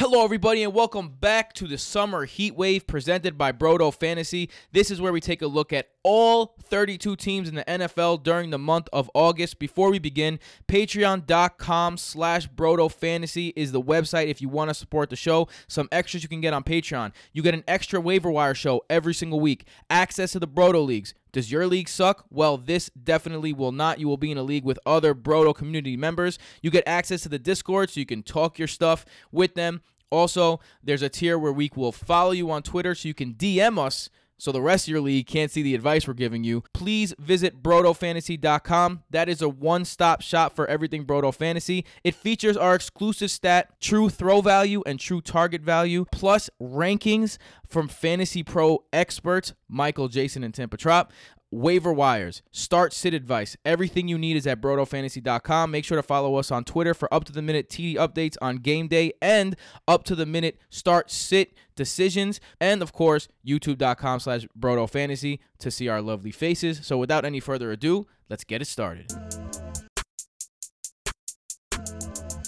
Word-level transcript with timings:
Hello, 0.00 0.22
everybody, 0.22 0.62
and 0.62 0.72
welcome 0.72 1.08
back 1.08 1.52
to 1.54 1.66
the 1.66 1.76
Summer 1.76 2.24
Heat 2.24 2.54
Wave 2.54 2.86
presented 2.86 3.36
by 3.36 3.50
Brodo 3.50 3.92
Fantasy. 3.92 4.48
This 4.70 4.92
is 4.92 5.00
where 5.00 5.12
we 5.12 5.20
take 5.20 5.42
a 5.42 5.48
look 5.48 5.72
at 5.72 5.88
all 6.02 6.56
32 6.62 7.16
teams 7.16 7.48
in 7.48 7.54
the 7.54 7.64
NFL 7.64 8.22
during 8.22 8.50
the 8.50 8.58
month 8.58 8.88
of 8.92 9.10
August. 9.14 9.58
Before 9.58 9.90
we 9.90 9.98
begin, 9.98 10.38
patreon.com 10.66 11.96
slash 11.96 12.48
Brodo 12.48 12.90
Fantasy 12.90 13.52
is 13.56 13.72
the 13.72 13.82
website 13.82 14.28
if 14.28 14.40
you 14.40 14.48
want 14.48 14.70
to 14.70 14.74
support 14.74 15.10
the 15.10 15.16
show. 15.16 15.48
Some 15.66 15.88
extras 15.92 16.22
you 16.22 16.28
can 16.28 16.40
get 16.40 16.54
on 16.54 16.64
Patreon. 16.64 17.12
You 17.32 17.42
get 17.42 17.54
an 17.54 17.64
extra 17.66 18.00
waiver 18.00 18.30
wire 18.30 18.54
show 18.54 18.82
every 18.88 19.14
single 19.14 19.40
week, 19.40 19.66
access 19.90 20.32
to 20.32 20.38
the 20.38 20.48
Brodo 20.48 20.84
Leagues. 20.84 21.14
Does 21.32 21.52
your 21.52 21.66
league 21.66 21.88
suck? 21.88 22.24
Well, 22.30 22.56
this 22.56 22.90
definitely 22.90 23.52
will 23.52 23.72
not. 23.72 24.00
You 24.00 24.08
will 24.08 24.16
be 24.16 24.30
in 24.30 24.38
a 24.38 24.42
league 24.42 24.64
with 24.64 24.78
other 24.86 25.14
Brodo 25.14 25.54
community 25.54 25.96
members. 25.96 26.38
You 26.62 26.70
get 26.70 26.84
access 26.86 27.22
to 27.22 27.28
the 27.28 27.38
Discord 27.38 27.90
so 27.90 28.00
you 28.00 28.06
can 28.06 28.22
talk 28.22 28.58
your 28.58 28.68
stuff 28.68 29.04
with 29.30 29.54
them. 29.54 29.82
Also, 30.10 30.60
there's 30.82 31.02
a 31.02 31.08
tier 31.08 31.38
where 31.38 31.52
we 31.52 31.70
will 31.74 31.92
follow 31.92 32.30
you 32.30 32.50
on 32.50 32.62
Twitter 32.62 32.94
so 32.94 33.08
you 33.08 33.14
can 33.14 33.34
DM 33.34 33.78
us 33.78 34.08
so 34.38 34.52
the 34.52 34.62
rest 34.62 34.86
of 34.86 34.92
your 34.92 35.00
league 35.00 35.26
can't 35.26 35.50
see 35.50 35.62
the 35.62 35.74
advice 35.74 36.06
we're 36.06 36.14
giving 36.14 36.44
you. 36.44 36.62
Please 36.72 37.14
visit 37.18 37.62
brodofantasy.com. 37.62 39.02
That 39.10 39.28
is 39.28 39.42
a 39.42 39.48
one-stop 39.48 40.22
shop 40.22 40.54
for 40.54 40.66
everything 40.66 41.04
Brodo 41.04 41.34
Fantasy. 41.34 41.84
It 42.04 42.14
features 42.14 42.56
our 42.56 42.74
exclusive 42.74 43.30
stat, 43.30 43.80
true 43.80 44.08
throw 44.08 44.40
value 44.40 44.82
and 44.86 44.98
true 44.98 45.20
target 45.20 45.62
value, 45.62 46.06
plus 46.10 46.48
rankings 46.62 47.36
from 47.66 47.88
Fantasy 47.88 48.42
Pro 48.42 48.84
experts 48.92 49.52
Michael, 49.68 50.08
Jason, 50.08 50.42
and 50.42 50.54
Tim 50.54 50.68
Petrop 50.68 51.12
waiver 51.50 51.92
wires, 51.92 52.42
start 52.50 52.92
sit 52.92 53.14
advice. 53.14 53.56
Everything 53.64 54.08
you 54.08 54.18
need 54.18 54.36
is 54.36 54.46
at 54.46 54.60
brodofantasy.com. 54.60 55.70
Make 55.70 55.84
sure 55.84 55.96
to 55.96 56.02
follow 56.02 56.36
us 56.36 56.50
on 56.50 56.64
Twitter 56.64 56.94
for 56.94 57.12
up 57.12 57.24
to 57.24 57.32
the 57.32 57.42
minute 57.42 57.68
TD 57.68 57.96
updates 57.96 58.36
on 58.40 58.56
game 58.56 58.88
day 58.88 59.12
and 59.22 59.56
up 59.86 60.04
to 60.04 60.14
the 60.14 60.26
minute 60.26 60.58
start 60.70 61.10
sit 61.10 61.54
decisions. 61.78 62.40
And 62.60 62.82
of 62.82 62.92
course, 62.92 63.28
youtube.com 63.46 64.20
slash 64.20 64.46
brodofantasy 64.58 65.38
to 65.60 65.70
see 65.70 65.88
our 65.88 66.02
lovely 66.02 66.32
faces. 66.32 66.80
So 66.82 66.98
without 66.98 67.24
any 67.24 67.40
further 67.40 67.72
ado, 67.72 68.06
let's 68.28 68.44
get 68.44 68.60
it 68.60 68.66
started. 68.66 69.06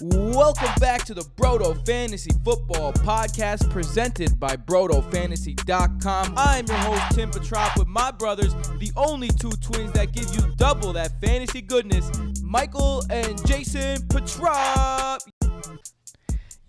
Welcome 0.02 0.72
back 0.80 1.04
to 1.04 1.14
the 1.14 1.22
Brodo 1.36 1.86
Fantasy 1.86 2.30
Football 2.42 2.94
Podcast 2.94 3.68
presented 3.68 4.40
by 4.40 4.56
BrodoFantasy.com. 4.56 6.34
I'm 6.38 6.66
your 6.66 6.76
host, 6.78 7.02
Tim 7.14 7.30
Petrop, 7.30 7.76
with 7.76 7.86
my 7.86 8.10
brothers, 8.10 8.54
the 8.78 8.90
only 8.96 9.28
two 9.28 9.50
twins 9.50 9.92
that 9.92 10.12
give 10.12 10.34
you 10.34 10.54
double 10.56 10.94
that 10.94 11.20
fantasy 11.20 11.60
goodness, 11.60 12.10
Michael 12.42 13.04
and 13.10 13.46
Jason 13.46 14.00
Petrop. 14.08 15.20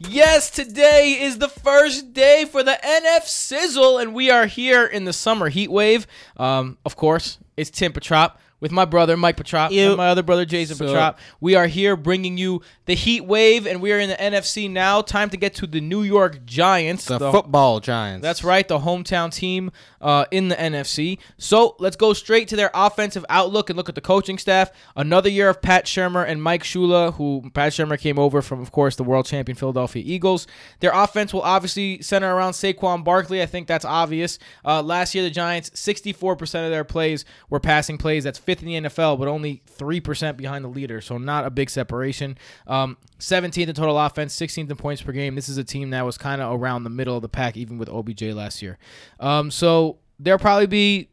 Yes, 0.10 0.50
today 0.50 1.20
is 1.22 1.38
the 1.38 1.48
first 1.48 2.14
day 2.14 2.46
for 2.46 2.64
the 2.64 2.78
NF 2.84 3.24
Sizzle, 3.28 4.00
and 4.00 4.16
we 4.16 4.32
are 4.32 4.48
here 4.48 4.84
in 4.84 5.06
the 5.06 5.14
summer 5.14 5.50
heat 5.50 5.70
wave. 5.70 6.08
Um, 6.38 6.80
of 6.86 6.96
course, 6.96 7.38
it's 7.56 7.70
Tim 7.70 7.94
Petrop 7.94 8.40
with 8.62 8.72
my 8.72 8.86
brother 8.86 9.18
Mike 9.18 9.36
Petrop 9.36 9.72
and 9.74 9.98
my 9.98 10.08
other 10.08 10.24
brother 10.24 10.46
Jason 10.46 10.78
Sup? 10.78 10.88
Petrop. 10.88 11.20
We 11.42 11.56
are 11.56 11.68
here 11.68 11.98
bringing 11.98 12.38
you 12.38 12.62
the 12.86 12.96
heat 12.96 13.26
wave, 13.26 13.68
and 13.68 13.82
we 13.82 13.92
are 13.92 14.00
in 14.00 14.08
the 14.10 14.16
NFC 14.16 14.70
now. 14.72 15.02
Time 15.02 15.30
to 15.32 15.38
get 15.38 15.54
to 15.56 15.68
the 15.68 15.82
New 15.82 16.04
York 16.04 16.46
Giants. 16.46 17.06
The, 17.06 17.18
the- 17.18 17.32
football 17.32 17.80
giants. 17.82 18.22
that's 18.24 18.44
right, 18.44 18.66
the 18.68 18.80
hometown 18.80 19.34
team 19.34 19.72
uh, 20.00 20.26
in 20.32 20.48
the 20.48 20.56
NFC. 20.56 21.18
So 21.38 21.76
let's 21.80 21.96
go 21.96 22.14
straight 22.14 22.48
to 22.50 22.56
their 22.56 22.72
offensive 22.74 23.26
outlook 23.30 23.70
and 23.70 23.76
look 23.78 23.90
at 23.90 23.96
the 23.96 24.02
coaching 24.02 24.38
staff. 24.38 24.72
Another 24.96 25.30
year 25.30 25.50
of 25.50 25.62
Pat 25.62 25.86
Shurmur 25.86 26.26
and 26.28 26.42
Mike 26.42 26.64
Shula, 26.64 27.14
who 27.16 27.50
Pat 27.54 27.74
Shurmur 27.74 28.00
came 28.00 28.20
over 28.20 28.42
from, 28.42 28.62
of 28.62 28.72
course, 28.72 28.96
the 28.96 29.04
world 29.04 29.26
champion 29.26 29.56
Philadelphia 29.58 30.04
Eagles. 30.06 30.46
Their 30.80 30.92
offense 30.94 31.34
will 31.34 31.42
obviously 31.42 32.02
center 32.02 32.34
around 32.34 32.52
Saquon 32.54 33.04
Barkley. 33.04 33.42
I 33.42 33.46
think 33.48 33.68
that's 33.68 33.86
obvious. 33.86 34.38
Uh, 34.64 34.82
last 34.84 35.16
year, 35.16 35.24
the 35.24 35.30
Giants, 35.32 35.72
64% 35.72 36.42
of 36.66 36.72
their 36.72 36.84
plays 36.84 37.26
were 37.50 37.60
passing 37.60 37.98
plays. 37.98 38.24
That's 38.24 38.38
fifth 38.52 38.64
in 38.64 38.84
the 38.84 38.90
NFL, 38.90 39.18
but 39.18 39.30
only 39.30 39.62
3% 39.78 40.36
behind 40.36 40.66
the 40.66 40.70
leader. 40.70 41.00
So 41.00 41.18
not 41.18 41.46
a 41.46 41.50
big 41.50 41.70
separation. 41.70 42.38
Um, 42.68 42.98
17th 43.20 43.70
in 43.70 43.74
total 43.74 43.98
offense, 43.98 44.36
16th 44.36 44.70
in 44.70 44.76
points 44.76 45.02
per 45.02 45.14
game. 45.14 45.36
This 45.36 45.48
is 45.48 45.58
a 45.58 45.64
team 45.64 45.92
that 45.92 46.06
was 46.06 46.18
kind 46.18 46.42
of 46.42 46.60
around 46.60 46.84
the 46.84 46.90
middle 46.90 47.16
of 47.16 47.22
the 47.22 47.30
pack, 47.30 47.56
even 47.56 47.78
with 47.78 47.88
OBJ 47.88 48.24
last 48.24 48.62
year. 48.62 48.78
Um, 49.22 49.52
so 49.52 50.00
there'll 50.20 50.40
probably 50.40 50.68
be 50.68 51.10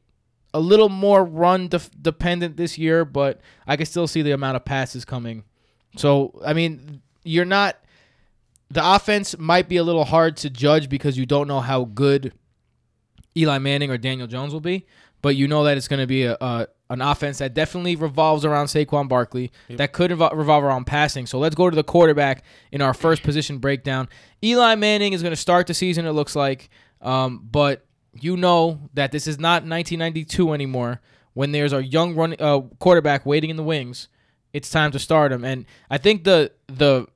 a 0.53 0.59
little 0.59 0.89
more 0.89 1.25
run 1.25 1.69
dependent 2.03 2.57
this 2.57 2.77
year, 2.77 3.05
but 3.05 3.41
I 3.67 3.77
can 3.77 3.87
still 3.87 4.09
see 4.09 4.23
the 4.23 4.33
amount 4.33 4.57
of 4.57 4.65
passes 4.65 5.05
coming. 5.05 5.45
So 5.97 6.41
I 6.45 6.55
mean, 6.55 7.03
you're 7.23 7.45
not. 7.45 7.77
The 8.71 8.83
offense 8.85 9.39
might 9.39 9.69
be 9.69 9.77
a 9.77 9.85
little 9.85 10.05
hard 10.05 10.37
to 10.39 10.51
judge 10.51 10.89
because 10.89 11.17
you 11.17 11.25
don't 11.25 11.47
know 11.47 11.61
how 11.61 11.85
good 11.85 12.33
Eli 13.37 13.59
Manning 13.59 13.91
or 13.91 13.97
Daniel 13.97 14.27
Jones 14.27 14.53
will 14.53 14.61
be, 14.61 14.87
but 15.23 15.37
you 15.37 15.49
know 15.49 15.65
that 15.65 15.77
it's 15.77 15.89
going 15.89 16.01
to 16.01 16.07
be 16.07 16.25
a, 16.25 16.37
a 16.41 16.67
an 16.91 17.03
offense 17.03 17.39
that 17.39 17.55
definitely 17.55 17.97
revolves 17.97 18.45
around 18.45 18.67
Saquon 18.67 19.09
Barkley, 19.09 19.53
that 19.69 19.93
could 19.93 20.11
revol- 20.11 20.35
revolve 20.35 20.65
around 20.65 20.87
passing. 20.87 21.27
So 21.27 21.39
let's 21.39 21.55
go 21.55 21.69
to 21.69 21.77
the 21.77 21.85
quarterback 21.85 22.43
in 22.73 22.81
our 22.81 22.95
first 22.95 23.23
position 23.23 23.59
breakdown. 23.59 24.09
Eli 24.43 24.75
Manning 24.75 25.13
is 25.13 25.23
going 25.23 25.33
to 25.33 25.37
start 25.37 25.67
the 25.67 25.75
season. 25.75 26.07
It 26.07 26.13
looks 26.13 26.35
like, 26.35 26.71
um, 27.03 27.47
but 27.51 27.85
you 28.21 28.37
know 28.37 28.89
that 28.95 29.13
this 29.13 29.27
is 29.27 29.39
not 29.39 29.63
1992 29.65 30.53
anymore. 30.53 31.01
When 31.35 31.53
there's 31.53 31.73
a 31.73 31.85
young 31.85 32.17
run 32.17 32.35
uh, 32.39 32.61
quarterback 32.79 33.25
waiting 33.27 33.51
in 33.51 33.57
the 33.57 33.63
wings, 33.63 34.09
it's 34.53 34.71
time 34.71 34.91
to 34.93 34.99
start 34.99 35.31
him. 35.31 35.45
And 35.45 35.67
I 35.91 35.99
think 35.99 36.25
the 36.25 36.53
the 36.67 37.07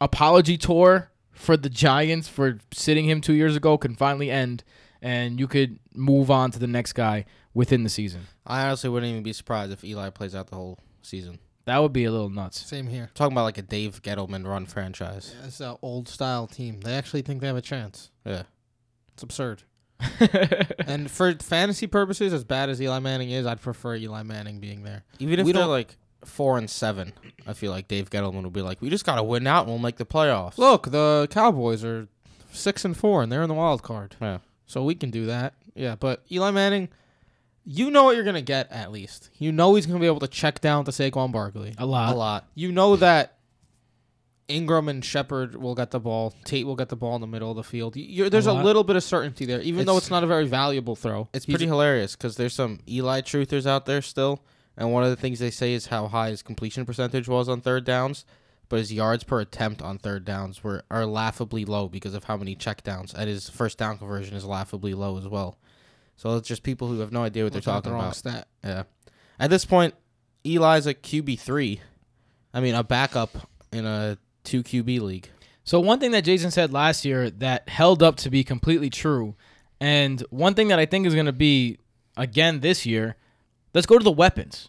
apology 0.00 0.56
tour 0.56 1.10
for 1.30 1.56
the 1.56 1.68
Giants 1.68 2.26
for 2.26 2.58
sitting 2.72 3.04
him 3.04 3.20
two 3.20 3.34
years 3.34 3.54
ago 3.54 3.78
can 3.78 3.94
finally 3.94 4.30
end, 4.30 4.64
and 5.02 5.38
you 5.38 5.46
could 5.46 5.78
move 5.94 6.30
on 6.30 6.50
to 6.52 6.58
the 6.58 6.66
next 6.66 6.94
guy 6.94 7.26
within 7.54 7.82
the 7.84 7.88
season. 7.90 8.26
I 8.46 8.64
honestly 8.66 8.90
wouldn't 8.90 9.10
even 9.10 9.22
be 9.22 9.32
surprised 9.32 9.72
if 9.72 9.84
Eli 9.84 10.10
plays 10.10 10.34
out 10.34 10.48
the 10.48 10.56
whole 10.56 10.78
season. 11.02 11.38
That 11.66 11.78
would 11.78 11.92
be 11.94 12.04
a 12.04 12.10
little 12.10 12.28
nuts. 12.28 12.60
Same 12.66 12.88
here. 12.88 13.10
talking 13.14 13.32
about 13.32 13.44
like 13.44 13.56
a 13.58 13.62
Dave 13.62 14.02
Gettleman 14.02 14.46
run 14.46 14.66
franchise. 14.66 15.34
Yeah, 15.40 15.46
it's 15.46 15.60
an 15.60 15.76
old 15.80 16.08
style 16.08 16.46
team. 16.46 16.80
They 16.80 16.92
actually 16.94 17.22
think 17.22 17.40
they 17.40 17.46
have 17.46 17.56
a 17.56 17.62
chance. 17.62 18.10
Yeah. 18.26 18.42
It's 19.14 19.22
absurd. 19.22 19.62
and 20.86 21.10
for 21.10 21.32
fantasy 21.34 21.86
purposes, 21.86 22.32
as 22.32 22.44
bad 22.44 22.68
as 22.68 22.80
Eli 22.82 22.98
Manning 22.98 23.30
is, 23.30 23.46
I'd 23.46 23.60
prefer 23.62 23.94
Eli 23.96 24.22
Manning 24.22 24.60
being 24.60 24.82
there. 24.82 25.04
Even 25.18 25.38
if 25.40 25.46
We 25.46 25.52
they're 25.52 25.62
don't- 25.62 25.70
like 25.70 25.96
four 26.24 26.58
and 26.58 26.68
seven, 26.68 27.12
I 27.46 27.52
feel 27.52 27.70
like 27.70 27.88
Dave 27.88 28.10
Gettleman 28.10 28.42
would 28.44 28.52
be 28.52 28.62
like, 28.62 28.80
"We 28.82 28.90
just 28.90 29.04
gotta 29.06 29.22
win 29.22 29.46
out 29.46 29.60
and 29.62 29.68
we'll 29.68 29.78
make 29.78 29.96
the 29.96 30.06
playoffs." 30.06 30.58
Look, 30.58 30.90
the 30.90 31.28
Cowboys 31.30 31.84
are 31.84 32.08
six 32.52 32.84
and 32.84 32.96
four, 32.96 33.22
and 33.22 33.30
they're 33.30 33.42
in 33.42 33.48
the 33.48 33.54
wild 33.54 33.82
card, 33.82 34.16
Yeah. 34.20 34.38
so 34.66 34.84
we 34.84 34.94
can 34.94 35.10
do 35.10 35.26
that. 35.26 35.54
Yeah, 35.74 35.96
but 35.96 36.22
Eli 36.30 36.50
Manning, 36.50 36.88
you 37.64 37.90
know 37.90 38.04
what 38.04 38.14
you're 38.16 38.24
gonna 38.24 38.42
get 38.42 38.70
at 38.70 38.92
least. 38.92 39.30
You 39.38 39.52
know 39.52 39.74
he's 39.74 39.86
gonna 39.86 39.98
be 40.00 40.06
able 40.06 40.20
to 40.20 40.28
check 40.28 40.60
down 40.60 40.84
to 40.84 40.90
Saquon 40.90 41.32
Barkley. 41.32 41.74
A 41.78 41.86
lot. 41.86 42.12
A 42.12 42.16
lot. 42.16 42.46
You 42.54 42.72
know 42.72 42.96
that 42.96 43.38
Engram 44.48 44.90
and 44.90 45.02
Shepard 45.02 45.56
will 45.56 45.74
get 45.74 45.90
the 45.90 45.98
ball. 46.00 46.34
Tate 46.44 46.66
will 46.66 46.76
get 46.76 46.90
the 46.90 46.96
ball 46.96 47.14
in 47.14 47.22
the 47.22 47.26
middle 47.26 47.50
of 47.50 47.56
the 47.56 47.62
field. 47.62 47.96
You're, 47.96 48.28
there's 48.28 48.46
a, 48.46 48.52
lot. 48.52 48.64
little 48.64 48.84
bit 48.84 48.94
of 48.96 49.02
certainty 49.02 49.46
there, 49.46 49.60
even 49.62 49.86
though 49.86 49.92
It's- 49.92 50.04
it's 50.04 50.10
not 50.10 50.22
a 50.22 50.26
very 50.26 50.46
valuable 50.46 50.94
throw. 50.96 51.28
It's 51.32 51.46
He's- 51.46 51.54
pretty 51.54 51.66
hilarious 51.66 52.14
because 52.14 52.36
there's 52.36 52.52
some 52.52 52.80
Eli 52.86 53.22
truthers 53.22 53.64
out 53.66 53.86
there 53.86 54.02
still, 54.02 54.42
and 54.76 54.92
one 54.92 55.02
of 55.02 55.08
the 55.08 55.16
things 55.16 55.38
they 55.38 55.50
say 55.50 55.72
is 55.72 55.86
how 55.86 56.08
high 56.08 56.28
his 56.28 56.42
completion 56.42 56.84
percentage 56.84 57.26
was 57.26 57.48
on 57.48 57.62
third 57.62 57.84
downs, 57.86 58.26
but 58.68 58.78
his 58.78 58.92
yards 58.92 59.24
per 59.24 59.40
attempt 59.40 59.80
on 59.80 59.96
third 59.96 60.26
downs 60.26 60.62
were 60.62 60.84
are 60.90 61.06
laughably 61.06 61.64
low 61.64 61.88
because 61.88 62.12
of 62.12 62.24
how 62.24 62.36
many 62.36 62.54
checkdowns, 62.54 63.14
and 63.14 63.30
his 63.30 63.48
first 63.48 63.78
down 63.78 63.96
conversion 63.96 64.36
is 64.36 64.44
laughably 64.44 64.92
low 64.92 65.16
as 65.16 65.26
well. 65.26 65.56
So 66.16 66.36
it's 66.36 66.48
just 66.48 66.62
people 66.62 66.88
who 66.88 67.00
have 67.00 67.12
no 67.12 67.22
idea 67.22 67.44
what 67.44 67.52
Looking 67.54 67.64
they're 67.64 67.74
the 67.74 67.82
talking 67.82 67.92
wrong 67.92 68.02
about. 68.02 68.16
Stat. 68.16 68.48
Yeah. 68.62 68.82
At 69.38 69.50
this 69.50 69.64
point, 69.64 69.94
Eli's 70.44 70.86
a 70.86 70.94
QB 70.94 71.38
three. 71.40 71.80
I 72.52 72.60
mean, 72.60 72.74
a 72.74 72.84
backup 72.84 73.30
in 73.72 73.84
a 73.84 74.16
two 74.44 74.62
QB 74.62 75.00
league. 75.00 75.28
So 75.64 75.80
one 75.80 75.98
thing 75.98 76.12
that 76.12 76.24
Jason 76.24 76.50
said 76.50 76.72
last 76.72 77.04
year 77.04 77.30
that 77.30 77.68
held 77.68 78.02
up 78.02 78.16
to 78.16 78.30
be 78.30 78.44
completely 78.44 78.90
true, 78.90 79.34
and 79.80 80.20
one 80.30 80.54
thing 80.54 80.68
that 80.68 80.78
I 80.78 80.86
think 80.86 81.06
is 81.06 81.14
going 81.14 81.26
to 81.26 81.32
be 81.32 81.78
again 82.16 82.60
this 82.60 82.84
year, 82.86 83.16
let's 83.72 83.86
go 83.86 83.98
to 83.98 84.04
the 84.04 84.12
weapons. 84.12 84.68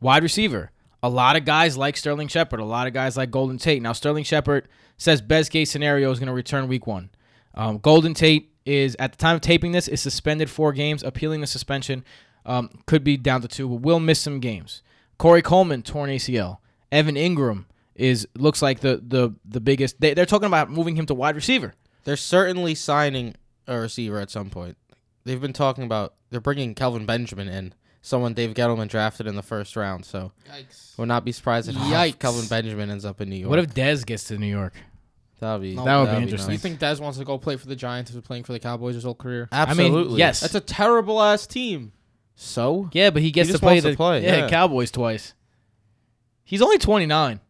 Wide 0.00 0.22
receiver. 0.22 0.70
A 1.02 1.08
lot 1.08 1.36
of 1.36 1.44
guys 1.44 1.76
like 1.76 1.96
Sterling 1.96 2.28
Shepard. 2.28 2.60
A 2.60 2.64
lot 2.64 2.86
of 2.86 2.92
guys 2.92 3.16
like 3.16 3.30
Golden 3.30 3.58
Tate. 3.58 3.82
Now 3.82 3.92
Sterling 3.92 4.24
Shepard 4.24 4.68
says 4.96 5.20
best 5.20 5.50
case 5.50 5.70
scenario 5.70 6.10
is 6.10 6.18
going 6.18 6.28
to 6.28 6.32
return 6.32 6.68
week 6.68 6.86
one. 6.86 7.10
Um, 7.54 7.78
Golden 7.78 8.14
Tate 8.14 8.52
is 8.66 8.96
at 8.98 9.12
the 9.12 9.18
time 9.18 9.36
of 9.36 9.40
taping 9.40 9.72
this 9.72 9.88
is 9.88 10.00
suspended 10.00 10.50
four 10.50 10.72
games, 10.72 11.02
appealing 11.02 11.40
the 11.40 11.46
suspension. 11.46 12.04
Um, 12.44 12.70
could 12.86 13.02
be 13.02 13.16
down 13.16 13.40
to 13.42 13.48
two, 13.48 13.68
but 13.68 13.80
will 13.80 13.98
miss 13.98 14.20
some 14.20 14.38
games. 14.38 14.82
Corey 15.18 15.42
Coleman 15.42 15.82
torn 15.82 16.10
ACL. 16.10 16.58
Evan 16.92 17.16
Engram 17.16 17.64
is 17.96 18.28
looks 18.36 18.62
like 18.62 18.80
the 18.80 19.02
the 19.04 19.34
the 19.44 19.60
biggest. 19.60 20.00
They, 20.00 20.14
they're 20.14 20.26
talking 20.26 20.46
about 20.46 20.70
moving 20.70 20.94
him 20.96 21.06
to 21.06 21.14
wide 21.14 21.34
receiver. 21.34 21.74
They're 22.04 22.16
certainly 22.16 22.74
signing 22.76 23.34
a 23.66 23.78
receiver 23.80 24.20
at 24.20 24.30
some 24.30 24.50
point. 24.50 24.76
They've 25.24 25.40
been 25.40 25.52
talking 25.52 25.82
about 25.82 26.14
they're 26.30 26.40
bringing 26.40 26.74
Kelvin 26.74 27.04
Benjamin 27.04 27.48
in, 27.48 27.74
someone 28.00 28.32
Dave 28.34 28.54
Gettleman 28.54 28.88
drafted 28.88 29.26
in 29.26 29.34
the 29.34 29.42
first 29.42 29.74
round. 29.74 30.04
So 30.04 30.30
Yikes. 30.48 30.96
would 30.98 31.08
not 31.08 31.24
be 31.24 31.32
surprised 31.32 31.68
if 31.68 31.74
Yikes. 31.76 32.18
Kelvin 32.20 32.46
Benjamin 32.46 32.90
ends 32.90 33.04
up 33.04 33.20
in 33.20 33.28
New 33.28 33.36
York. 33.36 33.50
What 33.50 33.58
if 33.58 33.74
Dez 33.74 34.06
gets 34.06 34.24
to 34.24 34.38
New 34.38 34.46
York? 34.46 34.74
That'd 35.40 35.62
be 35.62 35.74
No, 35.74 35.84
That 35.84 35.96
would 35.98 36.04
be 36.04 36.10
that'd 36.10 36.22
interesting. 36.22 36.50
You 36.50 36.54
nice. 36.54 36.62
think 36.62 36.80
Dez 36.80 37.00
wants 37.00 37.18
to 37.18 37.24
go 37.24 37.38
play 37.38 37.56
for 37.56 37.66
the 37.66 37.76
Giants 37.76 38.10
after 38.10 38.20
playing 38.22 38.44
for 38.44 38.52
the 38.52 38.58
Cowboys 38.58 38.94
his 38.94 39.04
whole 39.04 39.14
career? 39.14 39.48
Absolutely. 39.52 40.00
I 40.00 40.04
mean, 40.08 40.16
yes. 40.16 40.40
That's 40.40 40.54
a 40.54 40.60
terrible 40.60 41.22
ass 41.22 41.46
team. 41.46 41.92
So 42.34 42.88
Yeah, 42.92 43.10
but 43.10 43.22
he 43.22 43.30
gets 43.30 43.48
to 43.48 43.54
just 43.54 43.62
play 43.62 43.74
wants 43.74 43.84
the 43.84 43.90
to 43.92 43.96
play, 43.96 44.22
yeah, 44.24 44.36
yeah. 44.36 44.48
Cowboys 44.48 44.90
twice. 44.90 45.34
He's 46.44 46.62
only 46.62 46.78
29. 46.78 47.40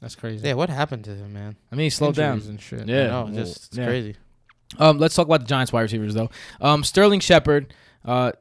That's 0.00 0.14
crazy. 0.14 0.46
yeah, 0.46 0.54
what 0.54 0.68
happened 0.68 1.04
to 1.04 1.14
him, 1.14 1.32
man? 1.32 1.56
I 1.72 1.76
mean, 1.76 1.84
he 1.84 1.90
slowed 1.90 2.14
down. 2.14 2.34
Injuries 2.34 2.48
and 2.50 2.60
shit. 2.60 2.88
Yeah. 2.88 3.06
no, 3.06 3.24
well, 3.24 3.32
just 3.32 3.68
it's 3.68 3.78
yeah. 3.78 3.86
crazy. 3.86 4.16
Um, 4.78 4.98
let's 4.98 5.14
talk 5.14 5.26
about 5.26 5.40
the 5.40 5.46
Giants 5.46 5.72
wide 5.72 5.82
receivers 5.82 6.14
though. 6.14 6.30
Um, 6.60 6.84
Sterling 6.84 7.20
Shepard. 7.20 7.72
Uh, 8.04 8.32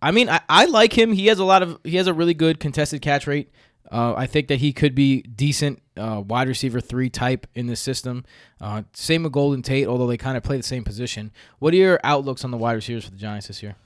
I 0.00 0.10
mean, 0.10 0.28
I, 0.28 0.40
I 0.48 0.64
like 0.66 0.96
him. 0.96 1.12
He 1.12 1.26
has 1.26 1.38
a 1.38 1.44
lot 1.44 1.62
of 1.62 1.78
he 1.84 1.96
has 1.96 2.06
a 2.06 2.14
really 2.14 2.34
good 2.34 2.60
contested 2.60 3.02
catch 3.02 3.26
rate. 3.26 3.50
Uh, 3.90 4.14
I 4.16 4.26
think 4.26 4.48
that 4.48 4.60
he 4.60 4.72
could 4.72 4.94
be 4.94 5.22
decent 5.22 5.82
uh, 5.96 6.22
wide 6.26 6.48
receiver 6.48 6.80
three 6.80 7.08
type 7.10 7.46
in 7.54 7.66
this 7.66 7.80
system. 7.80 8.24
Uh, 8.60 8.82
same 8.92 9.22
with 9.22 9.32
Golden 9.32 9.62
Tate, 9.62 9.86
although 9.86 10.06
they 10.06 10.16
kind 10.16 10.36
of 10.36 10.42
play 10.42 10.56
the 10.56 10.62
same 10.62 10.84
position. 10.84 11.30
What 11.58 11.72
are 11.74 11.76
your 11.76 12.00
outlooks 12.04 12.44
on 12.44 12.50
the 12.50 12.56
wide 12.56 12.72
receivers 12.72 13.04
for 13.04 13.10
the 13.12 13.16
Giants 13.16 13.46
this 13.48 13.62
year? 13.62 13.76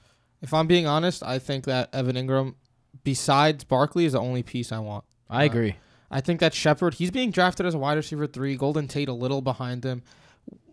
If 0.41 0.53
I'm 0.53 0.67
being 0.67 0.87
honest, 0.87 1.21
I 1.23 1.37
think 1.39 1.65
that 1.65 1.93
Evan 1.93 2.15
Engram, 2.15 2.55
besides 3.03 3.63
Barkley, 3.63 4.05
is 4.05 4.13
the 4.13 4.19
only 4.19 4.43
piece 4.43 4.71
I 4.71 4.79
want. 4.79 5.03
I 5.29 5.43
Uh, 5.43 5.45
agree. 5.45 5.75
I 6.11 6.21
think 6.21 6.39
that 6.39 6.53
Shepard, 6.53 6.95
he's 6.95 7.11
being 7.11 7.29
drafted 7.29 7.65
as 7.65 7.75
a 7.75 7.77
wide 7.77 7.97
receiver 7.97 8.25
three. 8.25 8.55
Golden 8.55 8.87
Tate 8.87 9.09
a 9.09 9.13
little 9.13 9.41
behind 9.41 9.83
him. 9.83 10.01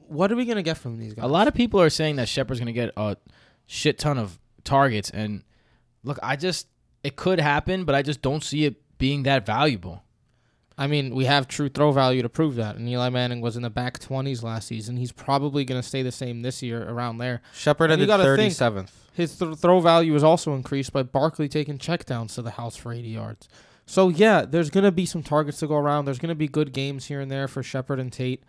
What 0.09 0.31
are 0.33 0.37
we 0.37 0.45
gonna 0.45 0.63
get 0.63 0.79
from 0.79 0.99
these 0.99 1.13
guys? 1.15 1.25
A 1.25 1.29
lot 1.29 1.49
of 1.49 1.55
people 1.55 1.81
are 1.81 1.91
saying 1.91 2.17
that 2.17 2.29
Shepard's 2.29 2.61
going 2.61 2.67
to 2.69 2.73
get 2.73 2.93
a 2.97 3.17
shit 3.67 3.99
ton 3.99 4.19
of 4.19 4.39
targets, 4.65 5.11
and 5.11 5.43
look, 6.05 6.19
I 6.23 6.37
just 6.37 6.69
it 7.03 7.17
could 7.17 7.41
happen, 7.41 7.85
but 7.85 7.95
I 7.95 8.03
just 8.03 8.23
don't 8.23 8.43
see 8.43 8.65
it 8.65 8.77
being 8.99 9.25
that 9.25 9.45
valuable. 9.45 10.03
I 10.79 10.87
mean, 10.87 11.15
we 11.15 11.25
have 11.25 11.49
true 11.49 11.69
throw 11.71 11.91
value 11.91 12.21
to 12.23 12.29
prove 12.29 12.57
that. 12.57 12.77
And 12.77 12.87
Eli 12.89 13.09
Manning 13.09 13.41
was 13.41 13.57
in 13.57 13.63
the 13.63 13.71
back 13.71 13.99
20s 13.99 14.43
last 14.43 14.69
season. 14.69 14.99
He's 14.99 15.13
probably 15.13 15.65
going 15.65 15.81
to 15.81 15.87
stay 15.87 16.03
the 16.03 16.13
same 16.13 16.43
this 16.43 16.63
year 16.63 16.87
around 16.89 17.19
there. 17.19 17.41
Shepard 17.55 17.91
ended 17.91 18.09
gotta 18.09 18.25
thirty. 18.25 18.43
His 19.15 19.39
th- 19.39 19.57
throw 19.57 19.81
value 19.81 20.15
is 20.15 20.23
also 20.23 20.55
increased 20.55 20.93
by 20.93 21.03
Barkley 21.03 21.49
taking 21.49 21.79
checkdowns 21.79 22.35
to 22.35 22.43
the 22.43 22.53
house 22.53 22.77
for 22.77 22.93
80 22.93 23.09
yards. 23.09 23.49
So, 23.87 24.11
yeah, 24.11 24.45
there's 24.45 24.69
going 24.69 24.85
to 24.85 24.93
be 24.93 25.07
some 25.07 25.23
targets 25.23 25.61
to 25.61 25.67
go 25.67 25.77
around. 25.77 26.05
There's 26.05 26.19
going 26.19 26.29
to 26.29 26.35
be 26.35 26.49
good 26.49 26.73
games 26.75 27.07
here 27.07 27.21
and 27.21 27.31
there 27.31 27.49
for 27.49 27.63
Shepard 27.63 27.99
and 27.99 28.13
Tate. 28.13 28.43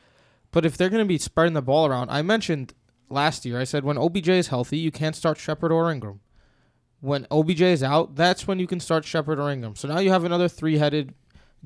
But 0.51 0.65
if 0.65 0.75
they're 0.75 0.89
going 0.89 1.03
to 1.03 1.07
be 1.07 1.17
spreading 1.17 1.53
the 1.53 1.61
ball 1.61 1.85
around, 1.85 2.09
I 2.09 2.21
mentioned 2.23 2.73
last 3.09 3.45
year, 3.45 3.59
I 3.59 3.63
said 3.63 3.85
when 3.85 3.97
OBJ 3.97 4.27
is 4.29 4.47
healthy, 4.47 4.77
you 4.77 4.91
can't 4.91 5.15
start 5.15 5.37
Shepard 5.37 5.71
or 5.71 5.85
Engram. 5.85 6.19
When 6.99 7.27
OBJ 7.29 7.61
is 7.61 7.83
out, 7.83 8.15
that's 8.15 8.47
when 8.47 8.59
you 8.59 8.67
can 8.67 8.79
start 8.79 9.05
Shepard 9.05 9.39
or 9.39 9.43
Engram. 9.43 9.77
So 9.77 9.87
now 9.87 9.99
you 9.99 10.09
have 10.09 10.23
another 10.23 10.47
three 10.49 10.79
headed 10.79 11.13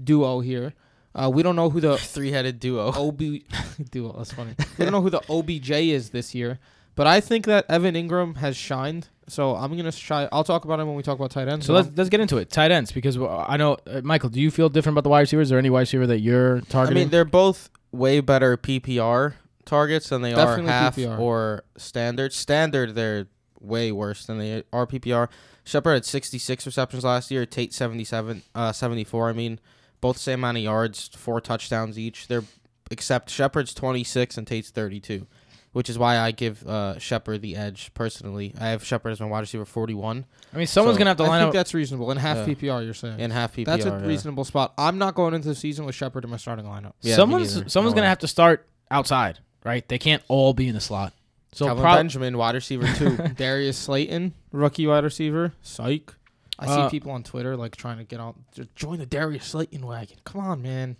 duo 0.01 0.39
here. 0.39 0.73
Uh, 1.13 1.29
we 1.33 1.43
don't 1.43 1.55
know 1.55 1.69
who 1.69 1.79
the 1.81 1.97
Three 2.15 2.31
headed 2.31 2.59
duo. 2.59 2.91
OB 2.91 3.21
duo. 3.91 4.13
That's 4.17 4.31
funny. 4.33 4.55
We 4.77 4.85
don't 4.85 4.91
know 4.93 5.01
who 5.01 5.09
the 5.09 5.21
OBJ 5.29 5.71
is 5.71 6.11
this 6.11 6.33
year, 6.33 6.59
but 6.95 7.07
I 7.07 7.19
think 7.19 7.45
that 7.45 7.65
Evan 7.69 7.95
Engram 7.95 8.37
has 8.37 8.55
shined. 8.55 9.09
So 9.27 9.55
I'm 9.55 9.75
gonna 9.77 9.91
shy. 9.91 10.27
I'll 10.31 10.43
talk 10.43 10.65
about 10.65 10.79
him 10.79 10.87
when 10.87 10.95
we 10.95 11.03
talk 11.03 11.17
about 11.17 11.31
tight 11.31 11.47
ends. 11.47 11.65
So 11.65 11.73
let's 11.73 11.89
let's 11.95 12.09
get 12.09 12.19
into 12.19 12.37
it. 12.37 12.49
Tight 12.49 12.71
ends, 12.71 12.91
because 12.91 13.17
uh, 13.17 13.45
I 13.47 13.57
know 13.57 13.77
uh, 13.87 14.01
Michael. 14.03 14.29
Do 14.29 14.41
you 14.41 14.51
feel 14.51 14.67
different 14.69 14.95
about 14.95 15.03
the 15.03 15.09
wide 15.09 15.21
receivers? 15.21 15.47
Is 15.47 15.49
there 15.51 15.59
any 15.59 15.69
wide 15.69 15.81
receiver 15.81 16.07
that 16.07 16.19
you're 16.19 16.61
targeting? 16.61 16.97
I 16.97 17.01
mean, 17.01 17.09
they're 17.11 17.23
both 17.25 17.69
way 17.91 18.19
better 18.19 18.57
PPR 18.57 19.33
targets 19.65 20.09
than 20.09 20.21
they 20.21 20.33
Definitely 20.33 20.65
are 20.71 20.73
half 20.73 20.95
PPR. 20.97 21.19
or 21.19 21.63
standard. 21.77 22.33
Standard, 22.33 22.95
they're 22.95 23.27
way 23.59 23.91
worse 23.91 24.25
than 24.25 24.37
they 24.37 24.63
are 24.73 24.85
PPR. 24.87 25.29
Shepard 25.63 25.93
had 25.93 26.05
66 26.05 26.65
receptions 26.65 27.03
last 27.05 27.31
year. 27.31 27.45
Tate 27.45 27.73
77, 27.73 28.41
uh, 28.55 28.71
74. 28.71 29.29
I 29.29 29.33
mean, 29.33 29.59
both 30.01 30.17
same 30.17 30.39
amount 30.39 30.57
of 30.57 30.63
yards, 30.63 31.09
four 31.15 31.39
touchdowns 31.39 31.97
each. 31.97 32.27
They're 32.27 32.43
except 32.89 33.29
Shepard's 33.29 33.73
26 33.73 34.37
and 34.37 34.45
Tate's 34.45 34.69
32, 34.69 35.25
which 35.71 35.89
is 35.89 35.97
why 35.97 36.17
I 36.17 36.31
give 36.31 36.67
uh, 36.67 36.99
Shepard 36.99 37.41
the 37.41 37.55
edge 37.55 37.93
personally. 37.93 38.53
I 38.59 38.67
have 38.69 38.83
Shepard 38.83 39.13
as 39.13 39.19
my 39.21 39.27
wide 39.27 39.39
receiver 39.41 39.63
41 39.63 40.25
I 40.53 40.57
mean, 40.57 40.67
someone's 40.67 40.95
so 40.95 40.99
gonna 40.99 41.11
have 41.11 41.17
to 41.17 41.23
line 41.23 41.31
up. 41.31 41.35
I 41.35 41.39
think 41.43 41.47
up. 41.49 41.53
that's 41.53 41.73
reasonable 41.73 42.11
in 42.11 42.17
half 42.17 42.45
Yeah. 42.45 42.53
PPR. 42.53 42.83
You're 42.83 42.93
saying 42.93 43.19
in 43.21 43.31
half 43.31 43.55
PPR. 43.55 43.65
that's 43.65 43.85
a 43.85 43.89
yeah. 43.89 44.05
reasonable 44.05 44.43
spot. 44.43 44.73
I'm 44.77 44.97
not 44.97 45.15
going 45.15 45.33
into 45.33 45.47
the 45.47 45.55
season 45.55 45.85
with 45.85 45.95
Shepard 45.95 46.25
in 46.25 46.29
my 46.29 46.35
starting 46.37 46.65
lineup. 46.65 46.93
Yeah, 47.01 47.11
me 47.13 47.15
someone's 47.15 47.55
neither. 47.55 47.69
someone's 47.69 47.93
No 47.93 47.95
gonna 47.97 48.05
way. 48.05 48.09
have 48.09 48.19
to 48.19 48.27
start 48.27 48.67
outside, 48.89 49.39
right? 49.63 49.87
They 49.87 49.97
can't 49.99 50.23
all 50.27 50.53
be 50.53 50.67
in 50.67 50.73
the 50.75 50.81
slot. 50.81 51.13
So 51.53 51.65
Kelvin 51.65 51.81
prob- 51.83 51.97
Benjamin, 51.99 52.37
wide 52.37 52.55
receiver 52.55 52.87
two. 52.97 53.15
Darius 53.37 53.77
Slayton, 53.77 54.33
rookie 54.51 54.87
wide 54.87 55.03
receiver. 55.05 55.53
Psych. 55.61 56.13
I 56.61 56.67
see 56.67 56.71
Uh, 56.73 56.89
people 56.89 57.11
on 57.11 57.23
Twitter 57.23 57.57
like 57.57 57.75
trying 57.75 57.97
to 57.97 58.03
get 58.03 58.19
on 58.19 58.35
join 58.75 58.99
the 58.99 59.05
Darius 59.05 59.45
Slayton 59.45 59.85
wagon. 59.85 60.17
Come 60.23 60.41
on, 60.41 60.61
man. 60.61 60.95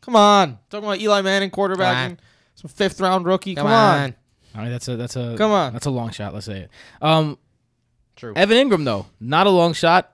Come 0.00 0.16
on. 0.16 0.58
Talking 0.70 0.86
about 0.86 0.98
Eli 1.00 1.20
Manning 1.22 1.50
quarterbacking, 1.50 2.18
some 2.54 2.68
fifth 2.70 3.00
round 3.00 3.24
rookie. 3.26 3.54
Come, 3.54 3.66
on. 3.66 4.14
I 4.54 4.62
mean, 4.62 4.70
that's 4.70 4.88
a 4.88 4.96
that's 4.96 5.16
a 5.16 5.34
Come 5.38 5.50
on. 5.52 5.72
that's 5.72 5.86
a 5.86 5.90
long 5.90 6.10
shot. 6.10 6.32
Let's 6.34 6.46
say 6.46 6.60
it. 6.62 6.70
Um, 7.02 7.38
True. 8.16 8.32
Evan 8.34 8.56
Engram 8.68 8.84
though, 8.84 9.06
not 9.20 9.46
a 9.46 9.50
long 9.50 9.72
shot. 9.74 10.10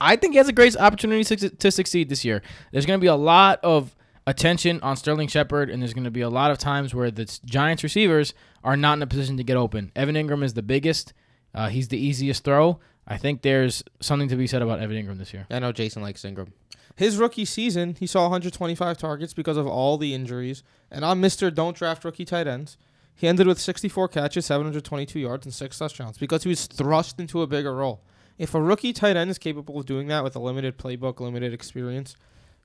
I 0.00 0.16
think 0.16 0.34
he 0.34 0.38
has 0.38 0.48
a 0.48 0.52
great 0.52 0.76
opportunity 0.76 1.24
to, 1.24 1.50
to 1.50 1.70
succeed 1.70 2.08
this 2.08 2.24
year. 2.24 2.42
There's 2.72 2.86
going 2.86 2.98
to 2.98 3.02
be 3.02 3.08
a 3.08 3.16
lot 3.16 3.58
of 3.64 3.96
attention 4.28 4.80
on 4.80 4.96
Sterling 4.96 5.26
Shepard, 5.28 5.70
and 5.70 5.82
there's 5.82 5.92
going 5.94 6.04
to 6.04 6.10
be 6.10 6.20
a 6.20 6.28
lot 6.30 6.50
of 6.50 6.58
times 6.58 6.94
where 6.94 7.10
the 7.10 7.24
Giants 7.44 7.82
receivers 7.82 8.32
are 8.62 8.76
not 8.76 8.98
in 8.98 9.02
a 9.02 9.06
position 9.08 9.36
to 9.38 9.42
get 9.44 9.56
open. 9.56 9.90
Evan 9.96 10.14
Engram 10.14 10.44
is 10.44 10.54
the 10.54 10.62
biggest. 10.62 11.12
Uh, 11.54 11.68
he's 11.68 11.88
the 11.88 11.98
easiest 11.98 12.44
throw. 12.44 12.78
I 13.08 13.16
think 13.16 13.42
there's 13.42 13.82
something 14.00 14.28
to 14.28 14.36
be 14.36 14.46
said 14.46 14.60
about 14.60 14.80
Evan 14.80 14.96
Engram 14.96 15.18
this 15.18 15.32
year. 15.32 15.46
I 15.50 15.58
know 15.58 15.72
Jason 15.72 16.02
likes 16.02 16.22
Engram. 16.22 16.52
His 16.94 17.16
rookie 17.16 17.44
season, 17.44 17.96
he 17.98 18.06
saw 18.06 18.22
125 18.22 18.98
targets 18.98 19.32
because 19.32 19.56
of 19.56 19.66
all 19.66 19.96
the 19.96 20.14
injuries. 20.14 20.62
And 20.90 21.04
I'm 21.04 21.22
Mr. 21.22 21.52
Don't 21.52 21.76
Draft 21.76 22.04
Rookie 22.04 22.24
Tight 22.24 22.46
Ends. 22.46 22.76
He 23.14 23.26
ended 23.26 23.46
with 23.46 23.58
64 23.58 24.08
catches, 24.08 24.46
722 24.46 25.18
yards, 25.18 25.46
and 25.46 25.54
six 25.54 25.78
touchdowns 25.78 26.18
because 26.18 26.42
he 26.42 26.48
was 26.48 26.66
thrust 26.66 27.18
into 27.18 27.42
a 27.42 27.46
bigger 27.46 27.74
role. 27.74 28.02
If 28.38 28.54
a 28.54 28.62
rookie 28.62 28.92
tight 28.92 29.16
end 29.16 29.30
is 29.30 29.38
capable 29.38 29.80
of 29.80 29.86
doing 29.86 30.06
that 30.08 30.22
with 30.22 30.36
a 30.36 30.38
limited 30.38 30.78
playbook, 30.78 31.18
limited 31.18 31.52
experience, 31.52 32.14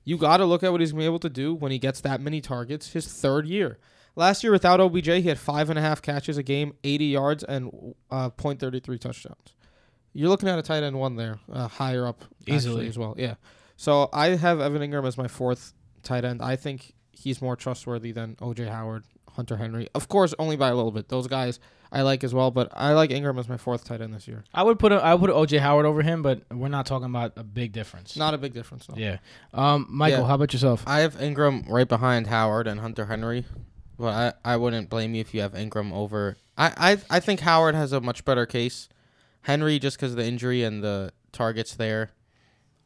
you 0.04 0.16
got 0.16 0.36
to 0.36 0.44
look 0.44 0.62
at 0.62 0.70
what 0.70 0.80
he's 0.80 0.92
going 0.92 1.00
to 1.00 1.02
be 1.02 1.06
able 1.06 1.18
to 1.20 1.30
do 1.30 1.54
when 1.54 1.72
he 1.72 1.78
gets 1.78 2.00
that 2.02 2.20
many 2.20 2.40
targets 2.40 2.92
his 2.92 3.06
third 3.12 3.46
year. 3.46 3.78
Last 4.14 4.44
year 4.44 4.52
without 4.52 4.80
OBJ, 4.80 5.06
he 5.06 5.22
had 5.22 5.40
five 5.40 5.70
and 5.70 5.78
a 5.78 5.82
half 5.82 6.00
catches 6.00 6.38
a 6.38 6.44
game, 6.44 6.74
80 6.84 7.04
yards, 7.06 7.42
and 7.42 7.94
uh, 8.12 8.30
.33 8.30 9.00
touchdowns. 9.00 9.53
You're 10.14 10.28
looking 10.30 10.48
at 10.48 10.58
a 10.58 10.62
tight 10.62 10.82
end 10.82 10.98
one 10.98 11.16
there, 11.16 11.38
uh, 11.52 11.68
higher 11.68 12.06
up 12.06 12.24
Easily. 12.46 12.86
as 12.88 12.96
well. 12.96 13.14
Yeah. 13.18 13.34
So 13.76 14.08
I 14.12 14.28
have 14.36 14.60
Evan 14.60 14.80
Engram 14.80 15.06
as 15.06 15.18
my 15.18 15.28
fourth 15.28 15.74
tight 16.02 16.24
end. 16.24 16.40
I 16.40 16.56
think 16.56 16.94
he's 17.12 17.42
more 17.42 17.56
trustworthy 17.56 18.12
than 18.12 18.36
OJ 18.36 18.68
Howard, 18.68 19.04
Hunter 19.32 19.56
Henry. 19.56 19.88
Of 19.94 20.08
course, 20.08 20.32
only 20.38 20.56
by 20.56 20.68
a 20.68 20.74
little 20.74 20.92
bit. 20.92 21.08
Those 21.08 21.26
guys 21.26 21.58
I 21.90 22.02
like 22.02 22.22
as 22.24 22.32
well, 22.34 22.50
but 22.50 22.70
I 22.72 22.92
like 22.92 23.10
Engram 23.10 23.38
as 23.38 23.48
my 23.48 23.56
fourth 23.56 23.84
tight 23.84 24.00
end 24.00 24.14
this 24.14 24.26
year. 24.28 24.44
I 24.54 24.62
would 24.62 24.78
put 24.78 24.92
a, 24.92 24.96
I 24.96 25.14
would 25.14 25.30
put 25.30 25.36
OJ 25.48 25.58
Howard 25.60 25.86
over 25.86 26.02
him, 26.02 26.22
but 26.22 26.42
we're 26.52 26.68
not 26.68 26.86
talking 26.86 27.06
about 27.06 27.32
a 27.36 27.44
big 27.44 27.72
difference. 27.72 28.16
Not 28.16 28.34
a 28.34 28.38
big 28.38 28.52
difference. 28.54 28.88
No. 28.88 28.96
Yeah. 28.96 29.18
Um, 29.52 29.86
Michael, 29.90 30.20
Yeah. 30.20 30.26
how 30.26 30.34
about 30.36 30.52
yourself? 30.52 30.82
I 30.86 31.00
have 31.00 31.16
Engram 31.16 31.68
right 31.68 31.88
behind 31.88 32.28
Howard 32.28 32.66
and 32.68 32.80
Hunter 32.80 33.06
Henry, 33.06 33.44
but 33.98 34.36
I, 34.44 34.52
I 34.54 34.56
wouldn't 34.56 34.88
blame 34.90 35.14
you 35.14 35.20
if 35.20 35.34
you 35.34 35.40
have 35.40 35.52
Engram 35.54 35.92
over. 35.92 36.36
I, 36.56 36.72
I 37.10 37.16
I 37.16 37.20
think 37.20 37.40
Howard 37.40 37.74
has 37.74 37.92
a 37.92 38.00
much 38.00 38.24
better 38.24 38.46
case. 38.46 38.88
Henry 39.44 39.78
just 39.78 39.96
because 39.96 40.12
of 40.12 40.16
the 40.16 40.24
injury 40.24 40.62
and 40.64 40.82
the 40.82 41.12
targets 41.32 41.74
there. 41.74 42.10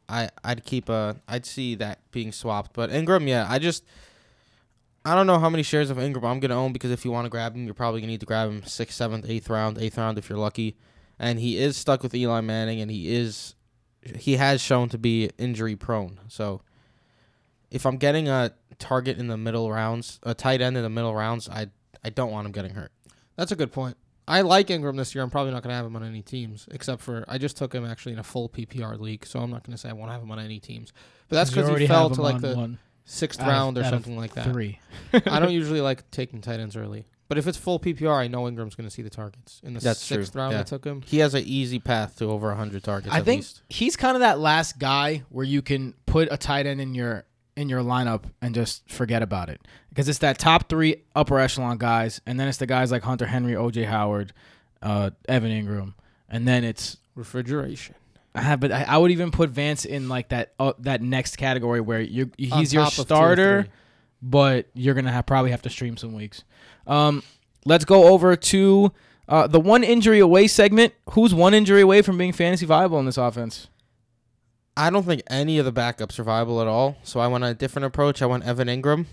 I 0.09 0.29
I'd 0.43 0.65
keep 0.65 0.89
a 0.89 1.15
I'd 1.27 1.45
see 1.45 1.75
that 1.75 1.99
being 2.11 2.31
swapped, 2.31 2.73
but 2.73 2.89
Engram, 2.89 3.27
yeah, 3.27 3.47
I 3.49 3.59
just 3.59 3.85
I 5.05 5.15
don't 5.15 5.25
know 5.25 5.39
how 5.39 5.49
many 5.49 5.63
shares 5.63 5.89
of 5.89 5.97
Engram 5.97 6.25
I'm 6.25 6.39
gonna 6.41 6.59
own 6.59 6.73
because 6.73 6.91
if 6.91 7.05
you 7.05 7.11
want 7.11 7.25
to 7.25 7.29
grab 7.29 7.55
him, 7.55 7.63
you're 7.63 7.73
probably 7.73 8.01
gonna 8.01 8.11
need 8.11 8.19
to 8.19 8.25
grab 8.25 8.49
him 8.49 8.63
sixth, 8.63 8.97
seventh, 8.97 9.25
eighth 9.29 9.49
round, 9.49 9.77
eighth 9.77 9.97
round 9.97 10.17
if 10.17 10.29
you're 10.29 10.37
lucky. 10.37 10.75
And 11.17 11.39
he 11.39 11.57
is 11.57 11.77
stuck 11.77 12.03
with 12.03 12.13
Eli 12.13 12.41
Manning, 12.41 12.81
and 12.81 12.91
he 12.91 13.15
is 13.15 13.55
he 14.17 14.35
has 14.35 14.59
shown 14.59 14.89
to 14.89 14.97
be 14.97 15.29
injury 15.37 15.77
prone. 15.77 16.19
So 16.27 16.61
if 17.71 17.85
I'm 17.85 17.97
getting 17.97 18.27
a 18.27 18.51
target 18.79 19.17
in 19.17 19.27
the 19.27 19.37
middle 19.37 19.71
rounds, 19.71 20.19
a 20.23 20.33
tight 20.33 20.59
end 20.59 20.75
in 20.75 20.83
the 20.83 20.89
middle 20.89 21.15
rounds, 21.15 21.47
I 21.47 21.67
I 22.03 22.09
don't 22.09 22.31
want 22.31 22.47
him 22.47 22.51
getting 22.51 22.73
hurt. 22.73 22.91
That's 23.37 23.53
a 23.53 23.55
good 23.55 23.71
point. 23.71 23.95
I 24.29 24.41
like 24.41 24.67
Engram 24.67 24.95
this 24.95 25.13
year. 25.15 25.23
I'm 25.23 25.29
probably 25.29 25.51
not 25.51 25.63
going 25.63 25.71
to 25.71 25.75
have 25.75 25.85
him 25.85 25.95
on 25.95 26.03
any 26.03 26.21
teams, 26.21 26.67
except 26.71 27.01
for 27.01 27.25
I 27.27 27.37
just 27.37 27.57
took 27.57 27.73
him 27.73 27.85
actually 27.85 28.13
in 28.13 28.19
a 28.19 28.23
full 28.23 28.47
PPR 28.47 28.99
league, 28.99 29.25
so 29.25 29.39
I'm 29.39 29.49
not 29.51 29.63
going 29.63 29.73
to 29.75 29.77
say 29.77 29.89
I 29.89 29.93
won't 29.93 30.11
have 30.11 30.21
him 30.21 30.31
on 30.31 30.39
any 30.39 30.59
teams. 30.59 30.93
But 31.27 31.35
that's 31.37 31.49
because 31.49 31.77
he 31.79 31.87
fell 31.87 32.09
to 32.11 32.21
like 32.21 32.35
on 32.35 32.41
the 32.41 32.55
one, 32.55 32.77
sixth 33.05 33.39
out 33.41 33.47
of- 33.47 33.53
round 33.53 33.77
or 33.77 33.83
something 33.83 34.15
like 34.17 34.33
that. 34.35 34.45
three. 34.45 34.79
I 35.13 35.39
don't 35.39 35.51
usually 35.61 35.81
like 35.81 36.09
taking 36.11 36.41
tight 36.41 36.59
ends 36.59 36.75
early, 36.75 37.05
but 37.27 37.37
if 37.37 37.47
it's 37.47 37.57
full 37.57 37.79
PPR, 37.79 38.15
I 38.17 38.27
know 38.27 38.43
Engram's 38.43 38.75
going 38.75 38.87
to 38.87 38.93
see 38.93 39.01
the 39.01 39.09
targets. 39.09 39.61
In 39.63 39.73
the 39.73 39.79
That's 39.79 40.07
true, 40.07 40.17
sixth 40.17 40.35
round, 40.35 40.55
I 40.55 40.63
took 40.63 40.85
him. 40.85 41.01
He 41.05 41.19
has 41.19 41.33
an 41.33 41.43
easy 41.45 41.79
path 41.79 42.17
to 42.17 42.25
over 42.25 42.47
100 42.49 42.83
targets 42.83 43.13
I 43.13 43.19
at 43.19 43.25
think 43.25 43.39
least. 43.41 43.61
he's 43.69 43.95
kind 43.95 44.15
of 44.15 44.21
that 44.21 44.39
last 44.39 44.77
guy 44.79 45.23
where 45.29 45.45
you 45.45 45.61
can 45.61 45.93
put 46.05 46.27
a 46.31 46.37
tight 46.37 46.65
end 46.67 46.81
in 46.81 46.93
your 46.95 47.25
in 47.59 47.67
your 47.67 47.81
lineup 47.81 48.23
and 48.41 48.55
just 48.55 48.89
forget 48.89 49.21
about 49.21 49.49
it 49.49 49.59
because 49.89 50.07
it's 50.07 50.19
that 50.19 50.39
top 50.39 50.69
three 50.69 51.03
upper 51.13 51.37
echelon 51.37 51.77
guys, 51.77 52.21
and 52.25 52.39
then 52.39 52.47
it's 52.47 52.57
the 52.57 52.65
guys 52.65 52.89
like 52.89 53.03
Hunter 53.03 53.25
Henry, 53.25 53.53
OJ 53.53 53.85
Howard, 53.85 54.31
uh, 54.81 55.09
Evan 55.27 55.51
Engram, 55.51 55.93
and 56.29 56.47
then 56.47 56.63
it's 56.63 56.97
Refrigeration. 57.15 57.95
I 58.33 58.41
have, 58.41 58.61
but 58.61 58.71
I, 58.71 58.83
I 58.83 58.97
would 58.97 59.11
even 59.11 59.29
put 59.29 59.49
Vance 59.49 59.83
in 59.83 60.07
like 60.07 60.29
that 60.29 60.53
uh, 60.57 60.71
that 60.79 61.01
next 61.01 61.35
category 61.35 61.81
where 61.81 61.99
you 61.99 62.31
he's 62.37 62.73
your 62.73 62.83
top 62.83 62.93
of 62.93 62.95
two 62.95 63.01
or 63.01 63.05
starter, 63.05 63.67
but 64.21 64.67
you're 64.73 64.93
gonna 64.93 65.11
have, 65.11 65.25
probably 65.25 65.51
have 65.51 65.61
to 65.63 65.69
stream 65.69 65.97
some 65.97 66.13
weeks. 66.13 66.45
Um, 66.87 67.23
let's 67.65 67.83
go 67.83 68.07
over 68.13 68.37
to 68.37 68.93
uh, 69.27 69.47
the 69.47 69.59
one 69.59 69.83
injury 69.83 70.19
away 70.19 70.47
segment. 70.47 70.93
Who's 71.09 71.33
one 71.33 71.53
injury 71.53 71.81
away 71.81 72.01
from 72.03 72.17
being 72.17 72.31
fantasy 72.31 72.65
viable 72.65 72.99
in 72.99 73.05
this 73.05 73.17
offense? 73.17 73.67
I 74.77 74.89
don't 74.89 75.03
think 75.03 75.21
any 75.27 75.57
of 75.57 75.65
the 75.65 75.73
backups 75.73 76.19
are 76.19 76.23
viable 76.23 76.61
at 76.61 76.67
all. 76.67 76.97
So 77.03 77.19
I 77.19 77.27
went 77.27 77.43
a 77.43 77.53
different 77.53 77.85
approach. 77.85 78.21
I 78.21 78.25
went 78.25 78.45
Evan 78.45 78.67
Engram 78.67 79.05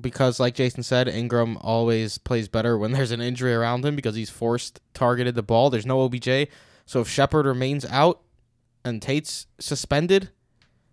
because, 0.00 0.40
like 0.40 0.54
Jason 0.54 0.82
said, 0.82 1.06
Engram 1.06 1.58
always 1.60 2.18
plays 2.18 2.48
better 2.48 2.76
when 2.76 2.92
there's 2.92 3.12
an 3.12 3.20
injury 3.20 3.54
around 3.54 3.84
him 3.84 3.96
because 3.96 4.14
he's 4.16 4.30
forced 4.30 4.80
targeted 4.94 5.34
the 5.34 5.42
ball. 5.42 5.70
There's 5.70 5.86
no 5.86 6.02
OBJ. 6.02 6.48
So 6.86 7.00
if 7.00 7.08
Shepard 7.08 7.46
remains 7.46 7.84
out 7.86 8.20
and 8.84 9.02
Tate's 9.02 9.46
suspended 9.58 10.30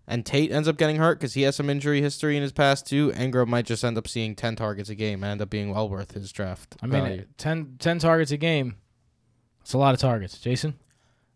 and 0.06 0.26
Tate 0.26 0.52
ends 0.52 0.68
up 0.68 0.76
getting 0.76 0.96
hurt 0.96 1.18
because 1.18 1.34
he 1.34 1.42
has 1.42 1.56
some 1.56 1.70
injury 1.70 2.02
history 2.02 2.36
in 2.36 2.42
his 2.42 2.52
past 2.52 2.86
too, 2.86 3.10
Engram 3.12 3.46
might 3.46 3.66
just 3.66 3.84
end 3.84 3.96
up 3.96 4.08
seeing 4.08 4.34
10 4.34 4.56
targets 4.56 4.90
a 4.90 4.94
game 4.94 5.22
and 5.22 5.32
end 5.32 5.42
up 5.42 5.50
being 5.50 5.72
well 5.72 5.88
worth 5.88 6.12
his 6.12 6.32
draft. 6.32 6.76
I 6.82 6.86
mean, 6.86 7.02
value. 7.02 7.24
10, 7.38 7.76
10 7.78 7.98
targets 8.00 8.30
a 8.32 8.36
game. 8.36 8.76
It's 9.62 9.72
a 9.72 9.78
lot 9.78 9.94
of 9.94 10.00
targets. 10.00 10.38
Jason, 10.38 10.74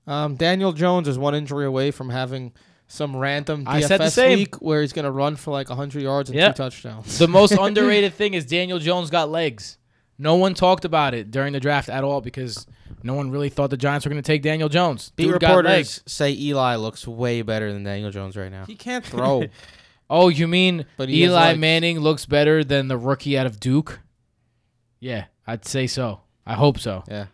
Um, 0.09 0.35
Daniel 0.37 0.73
Jones 0.73 1.07
is 1.07 1.19
one 1.19 1.35
injury 1.35 1.67
away 1.67 1.91
from 1.91 2.09
having 2.11 2.53
some 2.87 3.15
random 3.15 3.65
DFS 3.65 3.69
I 3.69 3.81
said 3.83 4.01
the 4.01 4.11
same. 4.11 4.39
week 4.39 4.55
where 4.63 4.81
he's 4.81 4.93
gonna 4.95 5.11
run 5.13 5.37
for 5.37 5.51
like 5.51 5.69
100 5.69 6.03
yards 6.03 6.31
and 6.31 6.39
Yep. 6.39 6.55
two 6.57 6.63
touchdowns. 6.63 7.19
the 7.19 7.29
most 7.29 7.53
underrated 7.61 8.15
thing 8.15 8.33
is 8.35 8.47
Daniel 8.47 8.79
Jones 8.79 9.11
got 9.11 9.29
legs. 9.31 9.77
No 10.19 10.35
one 10.37 10.55
talked 10.55 10.85
about 10.85 11.15
it 11.15 11.31
during 11.31 11.53
the 11.53 11.61
draft 11.61 11.89
at 11.89 12.03
all 12.03 12.21
because 12.21 12.67
no 13.05 13.15
one 13.15 13.31
really 13.31 13.51
thought 13.51 13.71
the 13.71 13.77
Giants 13.77 14.05
were 14.07 14.11
going 14.11 14.21
to 14.21 14.27
take 14.27 14.43
Daniel 14.43 14.69
Jones. 14.69 15.13
Beat 15.15 15.27
Dude 15.27 15.39
got 15.41 15.49
legs. 15.65 15.99
reporters 15.99 16.03
say 16.07 16.33
Eli 16.33 16.75
looks 16.77 17.07
way 17.07 17.43
better 17.43 17.73
than 17.73 17.85
Daniel 17.85 18.11
Jones 18.11 18.37
right 18.37 18.51
now. 18.51 18.65
he 18.65 18.75
can't 18.75 19.05
throw. 19.13 19.45
Oh, 20.11 20.29
you 20.29 20.49
mean 20.49 20.87
But 20.97 21.09
he 21.11 21.21
has 21.21 21.31
Eli 21.31 21.41
legs. 21.51 21.59
Manning 21.61 21.99
looks 22.01 22.25
better 22.27 22.65
than 22.65 22.89
the 22.89 22.97
rookie 22.97 23.39
out 23.39 23.47
of 23.47 23.61
Duke? 23.61 24.01
Yeah, 24.99 25.27
I'd 25.47 25.65
say 25.67 25.87
so. 25.87 26.23
I 26.47 26.55
hope 26.55 26.79
so. 26.81 27.05
Yeah, 27.09 27.27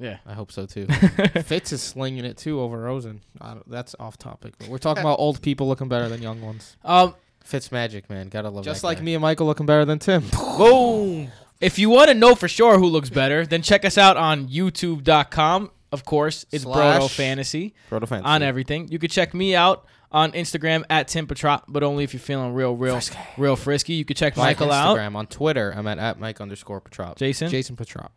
Yeah. 0.00 0.16
I 0.26 0.32
hope 0.32 0.50
so 0.50 0.66
too. 0.66 0.86
Fitz 1.44 1.72
is 1.72 1.82
slinging 1.82 2.24
it 2.24 2.36
too 2.38 2.60
over 2.60 2.78
Rosen. 2.78 3.20
I 3.40 3.56
that's 3.66 3.94
off 4.00 4.16
topic. 4.18 4.54
But 4.58 4.68
we're 4.68 4.78
talking 4.78 5.02
about 5.02 5.18
old 5.18 5.42
people 5.42 5.68
looking 5.68 5.88
better 5.88 6.08
than 6.08 6.22
young 6.22 6.40
ones. 6.40 6.76
Um, 6.84 7.14
Fitz 7.44 7.70
magic, 7.70 8.08
man. 8.08 8.28
Gotta 8.28 8.48
love 8.50 8.64
Just 8.64 8.82
like 8.82 8.98
guy. 8.98 9.04
me 9.04 9.14
and 9.14 9.22
Michael 9.22 9.46
looking 9.46 9.66
better 9.66 9.84
than 9.84 9.98
Tim. 9.98 10.24
boom. 10.56 11.30
If 11.60 11.78
you 11.78 11.90
want 11.90 12.08
to 12.08 12.14
know 12.14 12.34
for 12.34 12.48
sure 12.48 12.78
who 12.78 12.86
looks 12.86 13.10
better, 13.10 13.44
then 13.44 13.60
check 13.60 13.84
us 13.84 13.98
out 13.98 14.16
on 14.16 14.48
YouTube.com. 14.48 15.70
Of 15.92 16.04
course, 16.06 16.46
it's 16.52 16.64
Slash- 16.64 17.02
Brodo 17.02 17.10
Fantasy 17.10 17.74
Brodo 17.90 18.08
Fantasy. 18.08 18.24
on 18.30 18.42
everything. 18.42 18.88
You 18.88 18.98
could 18.98 19.10
check 19.10 19.34
me 19.34 19.54
out 19.54 19.84
on 20.12 20.32
Instagram 20.32 20.84
at 20.88 21.08
Tim 21.08 21.26
Petrop, 21.26 21.64
but 21.68 21.82
only 21.82 22.04
if 22.04 22.14
you're 22.14 22.20
feeling 22.20 22.54
real, 22.54 22.74
real, 22.76 22.98
real 23.36 23.56
frisky. 23.56 23.92
You 23.94 24.04
could 24.06 24.16
check 24.16 24.36
Michael 24.38 24.72
out, 24.72 24.96
Instagram 24.96 25.16
on 25.16 25.26
Twitter. 25.26 25.72
I'm 25.76 25.86
at, 25.86 25.98
at 25.98 26.18
Mike 26.18 26.40
underscore 26.40 26.80
Petrop. 26.80 27.16
Jason. 27.18 27.50
Jason 27.50 27.76
Petrop. 27.76 28.10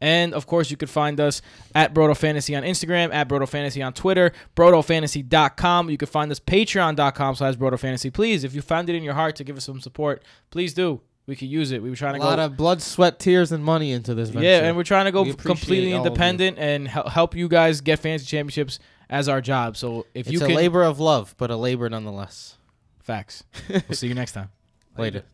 And 0.00 0.34
of 0.34 0.46
course, 0.46 0.70
you 0.70 0.76
could 0.76 0.90
find 0.90 1.18
us 1.20 1.40
at 1.74 1.94
Brodo 1.94 2.16
Fantasy 2.16 2.54
on 2.54 2.62
Instagram, 2.62 3.12
at 3.14 3.28
Brodo 3.28 3.48
Fantasy 3.48 3.80
on 3.82 3.92
Twitter, 3.94 4.32
BrodoFantasy.com. 4.54 5.90
You 5.90 5.96
can 5.96 6.08
find 6.08 6.30
us 6.30 6.40
Patreon.com 6.40 7.34
slash 7.36 7.54
Brodo 7.56 7.78
Fantasy. 7.78 8.10
Please, 8.10 8.44
if 8.44 8.54
you 8.54 8.62
found 8.62 8.88
it 8.90 8.96
in 8.96 9.02
your 9.02 9.14
heart 9.14 9.36
to 9.36 9.44
give 9.44 9.56
us 9.56 9.64
some 9.64 9.80
support, 9.80 10.22
please 10.50 10.74
do. 10.74 11.00
We 11.26 11.36
could 11.36 11.48
use 11.48 11.70
it. 11.72 11.82
We 11.82 11.88
were 11.88 11.96
trying 11.96 12.14
to 12.14 12.20
A 12.20 12.22
to 12.22 12.26
lot 12.26 12.36
go. 12.36 12.44
of 12.44 12.56
blood, 12.58 12.82
sweat, 12.82 13.18
tears, 13.18 13.50
and 13.50 13.64
money 13.64 13.92
into 13.92 14.14
this 14.14 14.28
venture. 14.28 14.46
yeah, 14.46 14.66
and 14.66 14.76
we're 14.76 14.82
trying 14.84 15.06
to 15.06 15.12
go 15.12 15.22
We 15.22 15.30
f- 15.30 15.36
appreciate 15.36 15.56
completely 15.58 15.92
all 15.94 16.00
of 16.00 16.04
you. 16.04 16.08
independent 16.08 16.58
and 16.58 16.86
hel- 16.86 17.08
help 17.08 17.34
you 17.34 17.48
guys 17.48 17.80
get 17.80 17.98
fantasy 17.98 18.26
championships 18.26 18.78
as 19.08 19.26
our 19.26 19.40
job. 19.40 19.78
So 19.78 20.00
if 20.12 20.26
It's 20.26 20.32
you 20.32 20.38
it's 20.38 20.42
a 20.44 20.46
can, 20.48 20.56
labor 20.56 20.82
of 20.82 21.00
love, 21.00 21.34
but 21.38 21.50
a 21.50 21.56
labor 21.56 21.88
nonetheless. 21.88 22.58
facts. 23.00 23.42
we'll 23.70 23.80
see 23.92 24.08
you 24.08 24.14
next 24.14 24.32
time. 24.32 24.50
Later. 24.98 25.24